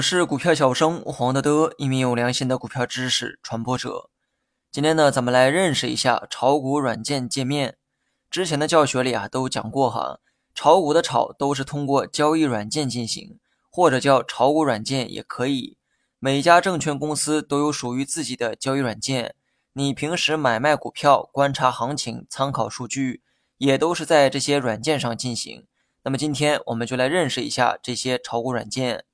[0.00, 4.08] 我是股票小生黄德德，一名有良心的股票知识传播者。
[4.72, 7.76] 今天呢，咱们来认识一下炒股软件界面。
[8.30, 10.20] 之前的教学里啊都讲过哈，
[10.54, 13.38] 炒股的炒都是通过交易软件进行，
[13.70, 15.76] 或者叫炒股软件也可以。
[16.18, 19.34] 每家证券公司都有属于自己的交易软件，
[19.74, 23.22] 你平时买卖股票、观察行情、参考数据，
[23.58, 25.66] 也都是在这些软件上进行。
[26.04, 29.04] 那么今天我们就来认识一下这些炒股软件。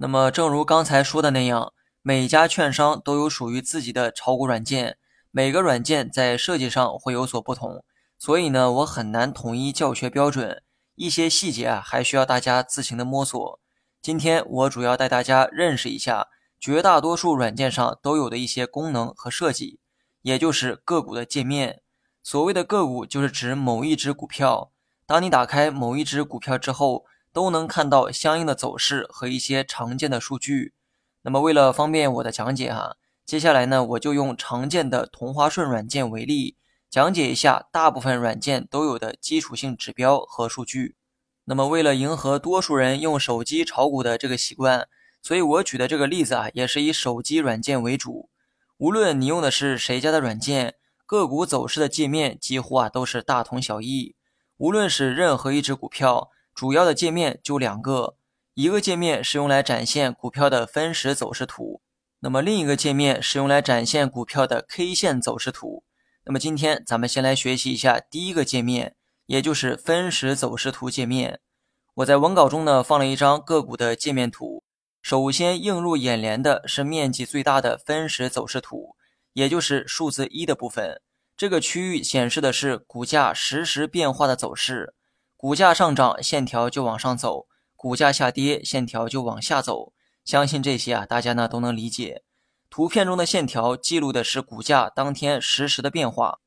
[0.00, 4.96] 那么，正如刚才说的那样，每家券商都有属于自己的炒股软件，
[5.32, 7.84] 每个软件在设计上会有所不同，
[8.16, 10.62] 所以呢，我很难统一教学标准，
[10.94, 13.58] 一些细节啊，还需要大家自行的摸索。
[14.00, 16.28] 今天我主要带大家认识一下
[16.60, 19.80] 绝大多数软件上都有的一些功能和设计，
[20.22, 21.82] 也就是个股的界面。
[22.22, 24.70] 所谓的个股，就是指某一只股票，
[25.04, 27.04] 当你打开某一只股票之后。
[27.32, 30.72] 都能看到相应的走势和一些常见的数据。
[31.22, 36.56] 那么为了方便我的讲解哈，接下来呢我就用常见的同花顺软件为例，
[36.88, 40.96] 讲解一下大部分软件都有的基础性指标和数据。
[41.44, 44.88] 那么为了迎合多数人用手机炒股的这个习惯，
[45.22, 48.30] 所以我举的这个例子啊也是以手机软件为主。
[48.78, 54.14] 无论你用的是谁家的软件，个股走势的界面几乎啊都是大同小异。
[54.56, 56.30] 无论是任何一只股票。
[56.58, 58.16] 主要的界面就两个，
[58.54, 61.82] 一个界面是用来展现股票的分时走势图，
[62.18, 65.84] 那么另一个界面是用来展现股票的 K 线走势图。
[66.24, 71.38] 那么今天咱们先来学习一下第一个界面，也就是分时走势图界面。
[71.94, 74.64] 我在文稿中呢放了一张个股的界面图，
[75.00, 78.96] 首先映入眼帘的是面积最大的分时走势图，
[79.32, 81.00] 也就是数字一的部分。
[81.36, 84.96] 这个区域显示的是股价实时变化的走势。
[85.38, 89.92] 股价上涨，线条就往上走；股价下跌，线条就往下走。
[90.24, 92.24] 相信这些啊，大家呢都能理解。
[92.68, 96.40] 图片中的线条记录的是股价当天实时的变化。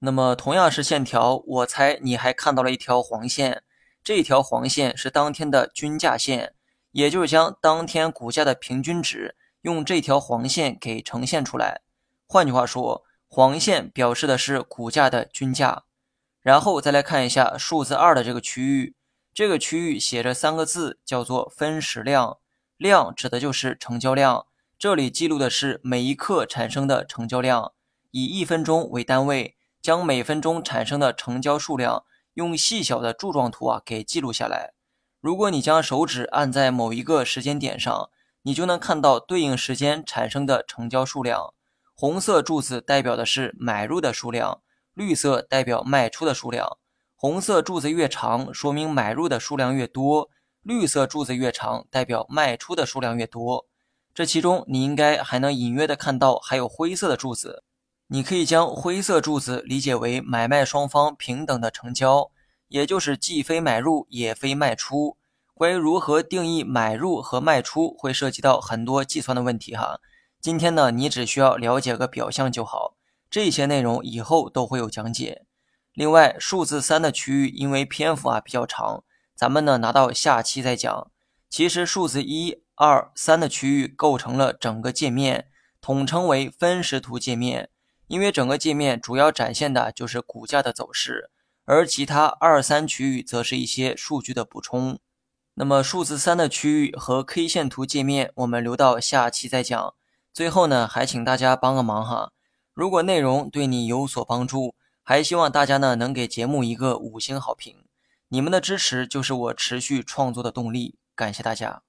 [0.00, 3.62] 那么同样是线条，我猜你还看到了一条黄线，
[4.02, 6.56] 这条黄线是当天的均价线，
[6.90, 11.82] 也就是将当天股价的平均值用这条黄线给呈现出来。
[12.26, 15.84] 换句话说，黄线表示的是股价的均价。
[16.42, 18.96] 然后再来看一下数字二的这个区域，
[19.32, 22.38] 这个区域写着三个字，叫做分时量。
[22.76, 27.72] 量指的就是成交量，这里记录的是每一刻产生的成交量，
[28.10, 32.04] 以一分钟为单位，将每分钟产生的成交数量
[32.34, 34.72] 用细小的柱状图啊给记录下来。
[35.20, 38.10] 如果你将手指按在某一个时间点上，
[38.42, 41.54] 你就能看到对应时间产生的成交数量。
[41.94, 44.61] 红色柱子代表的是买入的数量。
[44.94, 46.78] 绿色代表卖出的数量，
[47.14, 50.28] 红色柱子越长，说明买入的数量越多；
[50.62, 53.66] 绿色柱子越长，代表卖出的数量越多。
[54.14, 57.64] 这其中，你应该还能隐约的看到还有灰色的柱子，
[58.08, 62.30] 你可以将灰色柱子理解为买卖双方平等的成交，
[62.68, 65.16] 也就是既非买入也非卖出。
[65.54, 70.00] 关于如何定义买入和卖出，会涉及到很多计算的问题哈。
[70.40, 72.91] 今天呢，你只需要了解个表象就好。
[73.32, 75.46] 这些内容以后都会有讲解。
[75.94, 79.04] 另外，数字三的区域因为篇幅啊比较长，
[79.34, 81.10] 咱们呢拿到下期再讲。
[81.48, 85.48] 其实数字一、二、三的区域构成了整个界面，
[85.80, 87.70] 统称为分时图界面。
[88.06, 91.30] 因为整个界面主要展现的就是股价的走势，
[91.64, 94.98] 而其他二三区域则是一些数据的补充。
[95.54, 99.94] 那么数字三的区域和 K 线图界面，我们留到下期再讲。
[100.34, 102.32] 最后呢，还请大家帮个忙哈。
[102.74, 107.84] 如果内容对你有所帮助，还希望大家呢能给节目一个五星好评。
[108.28, 111.82] 你们的支持就是我持续创作的动力，感谢大家。